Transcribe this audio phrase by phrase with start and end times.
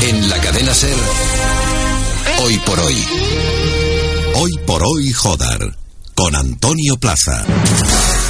[0.00, 0.94] En la cadena Ser,
[2.42, 3.04] hoy por hoy.
[4.34, 5.76] Hoy por hoy, Jodar.
[6.14, 7.44] Con Antonio Plaza.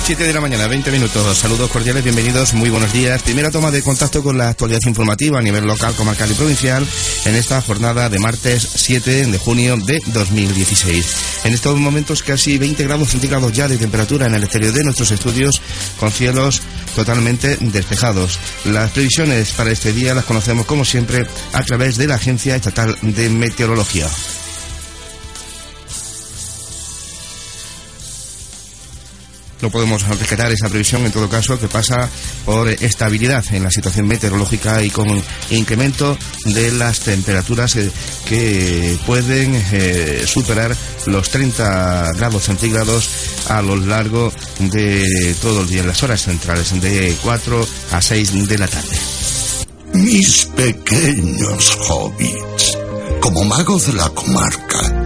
[0.09, 1.37] 7 de la mañana, 20 minutos.
[1.37, 3.23] Saludos cordiales, bienvenidos, muy buenos días.
[3.23, 6.87] Primera toma de contacto con la actualidad informativa a nivel local, comarcal y provincial
[7.27, 11.45] en esta jornada de martes 7 de junio de 2016.
[11.45, 15.11] En estos momentos casi 20 grados centígrados ya de temperatura en el exterior de nuestros
[15.11, 15.61] estudios
[16.01, 16.63] con cielos
[16.99, 18.41] totalmente despejados.
[18.65, 22.99] Las previsiones para este día las conocemos como siempre a través de la Agencia Estatal
[23.03, 24.09] de Meteorología.
[29.61, 32.09] No podemos rescatar esa previsión en todo caso que pasa
[32.45, 35.09] por estabilidad en la situación meteorológica y con
[35.51, 37.91] incremento de las temperaturas eh,
[38.27, 40.75] que pueden eh, superar
[41.07, 43.09] los 30 grados centígrados
[43.49, 48.49] a lo largo de todo el día en las horas centrales de 4 a 6
[48.49, 48.97] de la tarde.
[49.95, 52.79] Mis pequeños hobbits,
[53.21, 54.98] como mago de la comarca,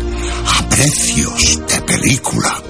[0.46, 2.62] a precios de película.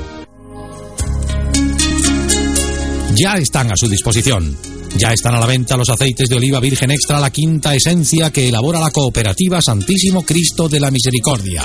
[3.17, 4.57] Ya están a su disposición.
[4.97, 8.49] Ya están a la venta los aceites de oliva virgen extra, la quinta esencia que
[8.49, 11.63] elabora la cooperativa Santísimo Cristo de la Misericordia.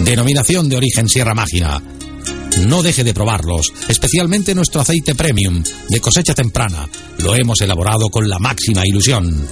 [0.00, 1.82] Denominación de origen Sierra Mágina.
[2.66, 6.88] No deje de probarlos, especialmente nuestro aceite premium de cosecha temprana.
[7.18, 9.46] Lo hemos elaborado con la máxima ilusión.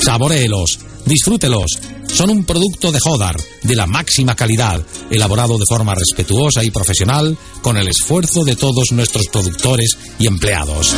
[0.00, 1.93] Saboréelos, disfrútelos.
[2.14, 7.36] Son un producto de Jodar, de la máxima calidad, elaborado de forma respetuosa y profesional
[7.60, 10.94] con el esfuerzo de todos nuestros productores y empleados.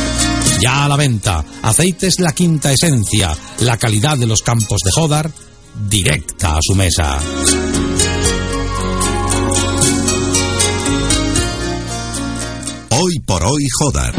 [0.61, 5.31] Ya a la venta, aceites La Quinta Esencia, la calidad de los campos de Jodar,
[5.89, 7.19] directa a su mesa.
[12.91, 14.13] Hoy por hoy, Jodar.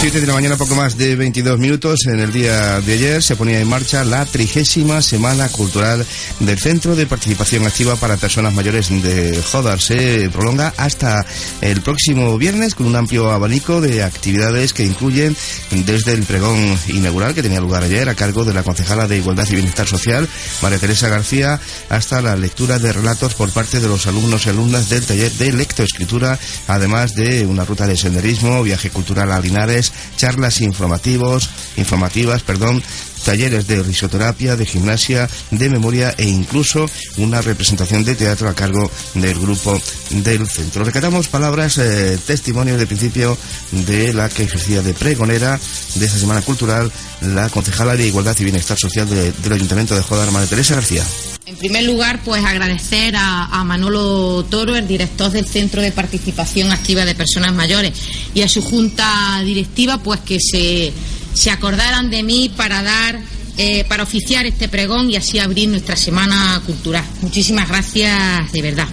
[0.00, 2.06] 7 de la mañana, poco más de 22 minutos.
[2.06, 6.06] En el día de ayer se ponía en marcha la trigésima Semana Cultural
[6.38, 9.80] del Centro de Participación Activa para Personas Mayores de Jodar.
[9.80, 11.26] Se prolonga hasta
[11.62, 15.36] el próximo viernes con un amplio abanico de actividades que incluyen
[15.84, 19.48] desde el pregón inaugural que tenía lugar ayer a cargo de la concejala de Igualdad
[19.50, 20.28] y Bienestar Social,
[20.62, 24.90] María Teresa García, hasta la lectura de relatos por parte de los alumnos y alumnas
[24.90, 26.38] del taller de lectoescritura,
[26.68, 32.82] además de una ruta de senderismo, viaje cultural a Linares, charlas informativos, informativas, perdón,
[33.24, 38.90] talleres de risoterapia, de gimnasia, de memoria e incluso una representación de teatro a cargo
[39.14, 40.84] del grupo del centro.
[40.84, 43.36] Recatamos palabras, eh, testimonios de principio
[43.70, 45.60] de la que ejercía de pregonera
[45.96, 46.90] de esta Semana Cultural
[47.20, 51.04] la concejala de Igualdad y Bienestar Social del Ayuntamiento de Jodar, María Teresa García.
[51.48, 57.06] En primer lugar, pues agradecer a, Manolo Toro, el director del Centro de Participación Activa
[57.06, 57.94] de Personas Mayores,
[58.34, 63.18] y a su junta directiva, pues que se, acordaran de mí para dar,
[63.56, 67.04] eh, para oficiar este pregón y así abrir nuestra semana cultural.
[67.22, 68.88] Muchísimas gracias, de verdad.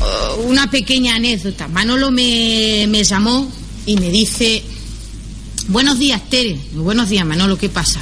[0.00, 1.68] Uh, una pequeña anécdota.
[1.68, 3.48] Manolo me, me llamó
[3.86, 4.64] y me dice,
[5.68, 6.58] buenos días, Tere.
[6.72, 8.00] Buenos días, Manolo, ¿qué pasa?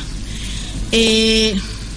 [0.92, 1.54] Eh,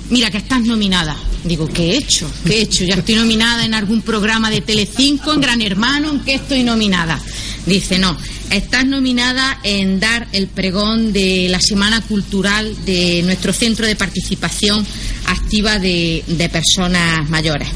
[0.10, 1.16] mira, que estás nominada.
[1.44, 2.30] Digo, ¿qué he hecho?
[2.46, 2.86] ¿Qué he hecho?
[2.86, 7.20] Ya estoy nominada en algún programa de Telecinco, en Gran Hermano, ¿en qué estoy nominada?
[7.66, 8.18] Dice, no,
[8.50, 14.86] estás nominada en dar el pregón de la Semana Cultural de nuestro Centro de Participación
[15.26, 17.68] Activa de, de Personas Mayores.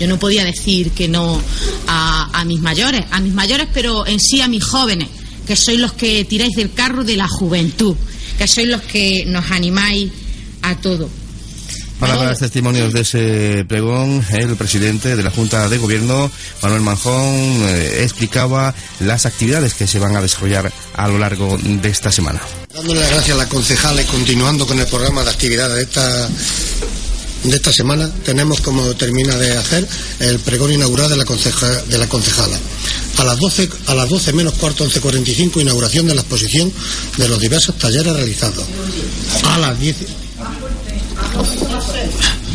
[0.00, 1.40] Yo no podía decir que no
[1.86, 5.08] a, a mis mayores, a mis mayores, pero en sí a mis jóvenes,
[5.46, 7.94] que sois los que tiráis del carro de la juventud,
[8.38, 10.10] que sois los que nos animáis
[10.62, 11.08] a todo.
[12.02, 18.00] Palabras, testimonios de ese pregón, el presidente de la Junta de Gobierno, Manuel Manjón, eh,
[18.02, 22.40] explicaba las actividades que se van a desarrollar a lo largo de esta semana.
[22.74, 26.28] Dándole las gracias a la concejala y continuando con el programa de actividades de esta
[27.44, 29.86] de esta semana tenemos como termina de hacer
[30.18, 32.58] el pregón inaugural de la, conceja, de la concejala.
[33.18, 36.72] A las 12, a las 12 menos cuarto 11.45 inauguración de la exposición
[37.16, 38.64] de los diversos talleres realizados.
[39.44, 39.96] A las 10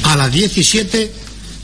[0.04, 1.12] a las 17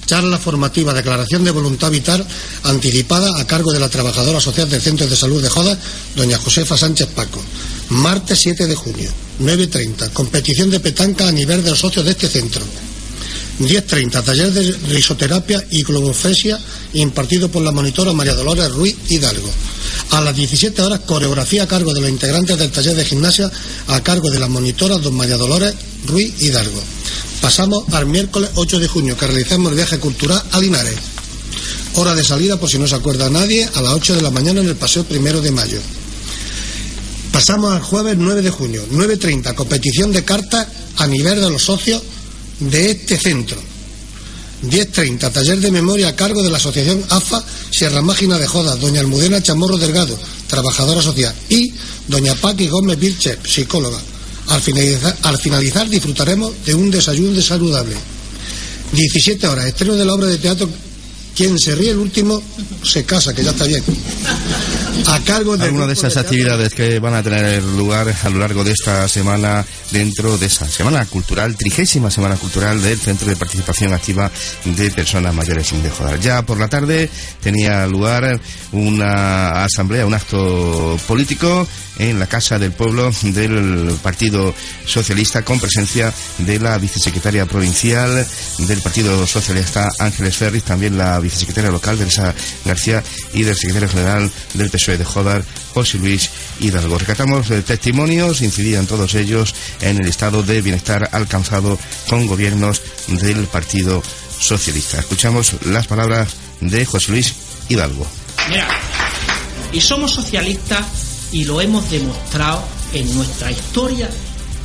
[0.05, 2.25] charla formativa declaración de voluntad vital
[2.63, 5.77] anticipada a cargo de la trabajadora social del Centro de Salud de Joda,
[6.15, 7.41] doña Josefa Sánchez Paco.
[7.89, 9.09] Martes 7 de junio,
[9.39, 12.61] 9.30, competición de petanca a nivel de los socios de este centro.
[13.59, 16.59] 10.30, taller de risoterapia y globofesia
[16.93, 19.49] impartido por la monitora María Dolores Ruiz Hidalgo.
[20.09, 23.51] A las 17 horas, coreografía a cargo de los integrantes del taller de gimnasia
[23.87, 25.75] a cargo de la monitora don María Dolores
[26.07, 26.81] Ruiz Hidalgo.
[27.41, 30.95] Pasamos al miércoles 8 de junio, que realizamos el viaje cultural a Linares.
[31.95, 34.61] Hora de salida, por si no se acuerda nadie, a las 8 de la mañana
[34.61, 35.79] en el Paseo Primero de Mayo.
[37.31, 40.67] Pasamos al jueves 9 de junio, 9.30, competición de cartas
[40.97, 42.01] a nivel de los socios
[42.59, 43.57] de este centro.
[44.63, 49.01] 10.30, taller de memoria a cargo de la Asociación AFA Sierra Mágina de Jodas, doña
[49.01, 50.17] Almudena Chamorro Delgado,
[50.47, 51.73] trabajadora social, y
[52.07, 53.99] doña Paqui Gómez Vilche, psicóloga.
[54.49, 57.95] Al finalizar, al finalizar disfrutaremos de un desayuno saludable.
[58.91, 60.69] 17 horas, estreno de la obra de teatro
[61.35, 62.41] quien se ríe el último
[62.83, 63.83] se casa, que ya está bien.
[65.07, 68.63] A cargo de alguna de esas actividades que van a tener lugar a lo largo
[68.63, 73.93] de esta semana dentro de esa semana cultural, trigésima semana cultural del Centro de Participación
[73.93, 74.31] Activa
[74.63, 76.19] de Personas Mayores sin Joder.
[76.19, 77.09] Ya por la tarde
[77.41, 78.39] tenía lugar
[78.71, 81.67] una asamblea, un acto político
[81.99, 84.53] en la Casa del Pueblo del Partido
[84.85, 88.25] Socialista con presencia de la vicesecretaria provincial
[88.59, 92.33] del Partido Socialista Ángeles Ferris, también la vicesecretaria local Teresa
[92.65, 93.03] García
[93.33, 95.43] y del secretario general del PSOE de Jodar,
[95.73, 96.97] José Luis Hidalgo.
[96.97, 103.45] Recatamos eh, testimonios, incidían todos ellos en el estado de bienestar alcanzado con gobiernos del
[103.47, 104.03] Partido
[104.39, 104.99] Socialista.
[104.99, 107.33] Escuchamos las palabras de José Luis
[107.69, 108.05] Hidalgo.
[108.49, 108.67] Mira,
[109.71, 110.85] y somos socialistas
[111.31, 112.63] y lo hemos demostrado
[112.93, 114.09] en nuestra historia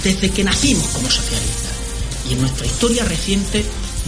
[0.03, 1.73] desde que nacimos como socialistas
[2.29, 3.65] y en nuestra historia reciente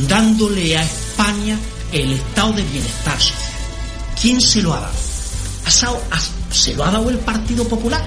[0.08, 1.58] dándole a España
[1.92, 3.50] el estado de bienestar social.
[4.20, 5.09] ¿Quién se lo ha dado?
[6.50, 8.05] ¿Se lo ha dado el Partido Popular?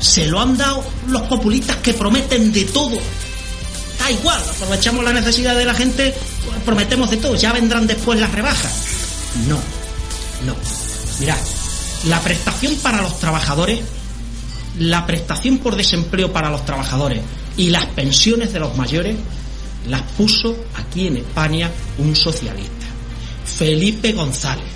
[0.00, 2.96] ¿Se lo han dado los populistas que prometen de todo?
[3.98, 6.14] Da igual, aprovechamos la necesidad de la gente,
[6.64, 8.72] prometemos de todo, ya vendrán después las rebajas.
[9.48, 9.56] No,
[10.44, 10.56] no.
[11.20, 11.38] Mirad,
[12.06, 13.80] la prestación para los trabajadores,
[14.78, 17.22] la prestación por desempleo para los trabajadores
[17.56, 19.16] y las pensiones de los mayores
[19.88, 22.86] las puso aquí en España un socialista,
[23.44, 24.75] Felipe González.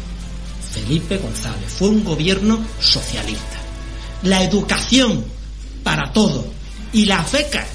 [0.72, 3.58] Felipe González fue un gobierno socialista.
[4.22, 5.24] La educación
[5.82, 6.44] para todos
[6.92, 7.66] y las becas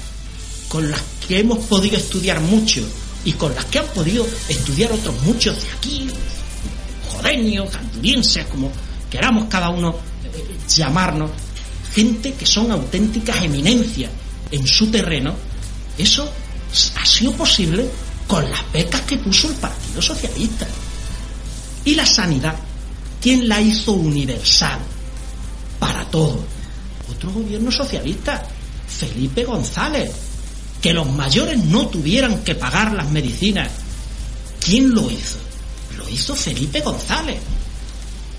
[0.68, 2.82] con las que hemos podido estudiar mucho
[3.24, 6.08] y con las que han podido estudiar otros muchos de aquí,
[7.08, 8.70] jodeños, canturienses, como
[9.10, 11.30] queramos cada uno eh, llamarnos,
[11.92, 14.10] gente que son auténticas eminencias
[14.50, 15.34] en su terreno,
[15.98, 16.30] eso
[16.96, 17.88] ha sido posible
[18.26, 20.66] con las becas que puso el Partido Socialista.
[21.84, 22.54] Y la sanidad,
[23.20, 24.78] ¿quién la hizo universal?
[25.78, 26.44] Para todo.
[27.10, 28.46] Otro gobierno socialista,
[28.88, 30.10] Felipe González,
[30.80, 33.70] que los mayores no tuvieran que pagar las medicinas.
[34.60, 35.38] ¿Quién lo hizo?
[35.96, 37.38] Lo hizo Felipe González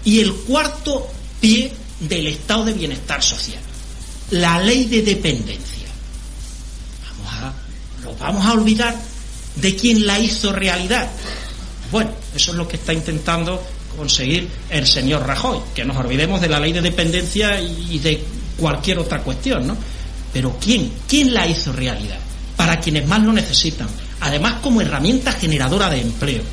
[0.03, 1.07] y el cuarto
[1.41, 3.59] pie del estado de bienestar social,
[4.31, 5.87] la ley de dependencia.
[7.09, 7.53] Vamos a,
[8.03, 8.95] lo vamos a olvidar
[9.55, 11.09] de quién la hizo realidad.
[11.91, 13.61] Bueno, eso es lo que está intentando
[13.97, 18.23] conseguir el señor Rajoy, que nos olvidemos de la ley de dependencia y de
[18.57, 19.75] cualquier otra cuestión, ¿no?
[20.31, 20.91] Pero ¿quién?
[21.07, 22.19] ¿Quién la hizo realidad?
[22.55, 23.87] Para quienes más lo necesitan.
[24.21, 26.43] Además, como herramienta generadora de empleo.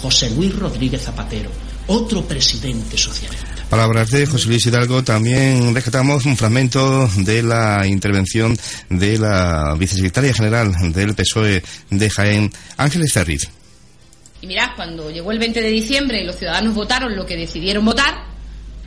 [0.00, 1.50] José Luis Rodríguez Zapatero
[1.86, 3.46] otro presidente socialista.
[3.68, 5.02] Palabras de José Luis Hidalgo.
[5.02, 8.56] También rescatamos un fragmento de la intervención
[8.88, 13.48] de la vicesecretaria general del PSOE de Jaén, Ángeles Ferriz.
[14.44, 17.82] Y mirad, cuando llegó el 20 de diciembre y los ciudadanos votaron lo que decidieron
[17.82, 18.26] votar,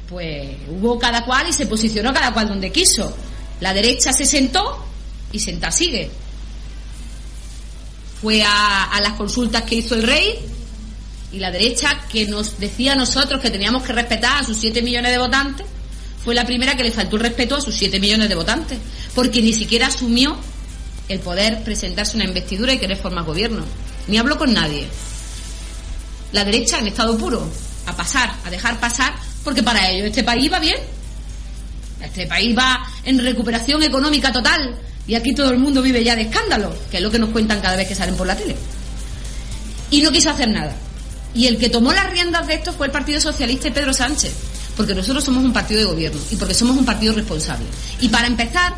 [0.08, 3.12] pues hubo cada cual y se posicionó cada cual donde quiso.
[3.60, 4.86] La derecha se sentó
[5.32, 6.12] y senta sigue.
[8.22, 10.38] Fue a, a las consultas que hizo el rey,
[11.32, 14.84] y la derecha que nos decía a nosotros que teníamos que respetar a sus 7
[14.84, 15.66] millones de votantes,
[16.24, 18.78] fue la primera que le faltó el respeto a sus 7 millones de votantes,
[19.16, 20.38] porque ni siquiera asumió
[21.10, 23.66] el poder presentarse una investidura y querer formar gobierno.
[24.08, 24.88] Ni habló con nadie.
[26.32, 27.48] La derecha en estado puro,
[27.86, 30.78] a pasar, a dejar pasar, porque para ellos este país va bien.
[32.02, 36.24] Este país va en recuperación económica total y aquí todo el mundo vive ya de
[36.24, 38.56] escándalo, que es lo que nos cuentan cada vez que salen por la tele.
[39.90, 40.76] Y no quiso hacer nada.
[41.34, 44.34] Y el que tomó las riendas de esto fue el Partido Socialista y Pedro Sánchez,
[44.76, 47.66] porque nosotros somos un partido de gobierno y porque somos un partido responsable.
[48.02, 48.76] Y para empezar,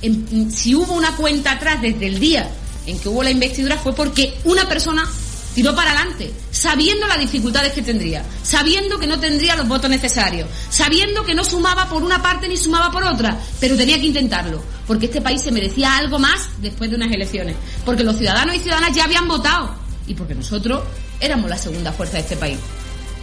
[0.00, 2.48] si hubo una cuenta atrás desde el día
[2.86, 5.08] en que hubo la investidura fue porque una persona
[5.54, 10.48] tiró para adelante, sabiendo las dificultades que tendría, sabiendo que no tendría los votos necesarios,
[10.70, 14.62] sabiendo que no sumaba por una parte ni sumaba por otra, pero tenía que intentarlo,
[14.86, 18.60] porque este país se merecía algo más después de unas elecciones, porque los ciudadanos y
[18.60, 19.74] ciudadanas ya habían votado
[20.06, 20.82] y porque nosotros
[21.20, 22.58] éramos la segunda fuerza de este país.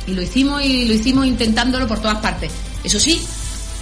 [0.06, 2.52] Y lo hicimos y lo hicimos intentándolo por todas partes.
[2.84, 3.22] Eso sí,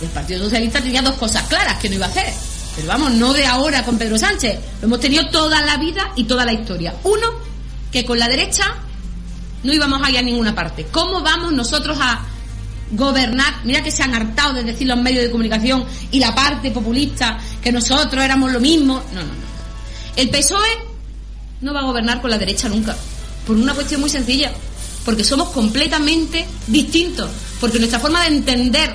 [0.02, 2.34] el Partido Socialista tenía dos cosas claras que no iba a hacer.
[2.76, 4.60] Pero vamos, no de ahora con Pedro Sánchez.
[4.82, 6.96] Lo hemos tenido toda la vida y toda la historia.
[7.04, 7.28] Uno,
[7.96, 8.76] que con la derecha
[9.64, 10.86] no íbamos a ir a ninguna parte.
[10.92, 12.26] ¿Cómo vamos nosotros a
[12.92, 13.62] gobernar?
[13.64, 17.40] Mira que se han hartado de decir los medios de comunicación y la parte populista
[17.62, 19.02] que nosotros éramos lo mismo.
[19.14, 19.46] No, no, no.
[20.18, 20.68] El PSOE
[21.62, 22.98] no va a gobernar con la derecha nunca.
[23.48, 24.52] Por una cuestión muy sencilla.
[25.06, 27.30] Porque somos completamente distintos.
[27.62, 28.94] Porque nuestra forma de entender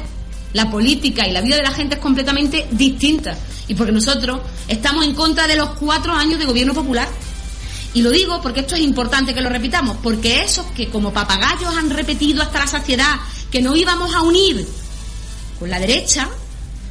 [0.53, 3.35] la política y la vida de la gente es completamente distinta.
[3.67, 7.09] Y porque nosotros estamos en contra de los cuatro años de gobierno popular.
[7.93, 11.75] Y lo digo porque esto es importante que lo repitamos, porque esos que como papagayos
[11.77, 13.17] han repetido hasta la saciedad
[13.51, 14.67] que no íbamos a unir
[15.59, 16.29] con la derecha,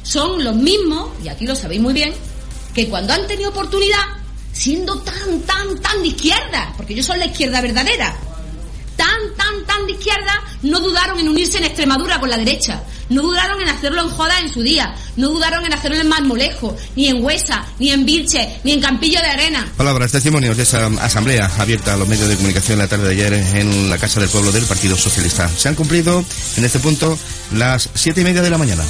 [0.02, 2.12] son los mismos, y aquí lo sabéis muy bien,
[2.74, 3.98] que cuando han tenido oportunidad,
[4.52, 8.16] siendo tan, tan, tan de izquierda, porque ellos son la izquierda verdadera,
[9.00, 13.22] tan, tan, tan de izquierda, no dudaron en unirse en Extremadura con la derecha, no
[13.22, 17.08] dudaron en hacerlo en Joda en su día, no dudaron en hacerlo en Marmolejo, ni
[17.08, 19.66] en Huesa, ni en Vilche, ni en Campillo de Arena.
[19.78, 23.32] Palabras, testimonios de esa asamblea abierta a los medios de comunicación la tarde de ayer
[23.32, 25.48] en la Casa del Pueblo del Partido Socialista.
[25.48, 26.22] Se han cumplido
[26.58, 27.18] en este punto
[27.52, 28.84] las siete y media de la mañana.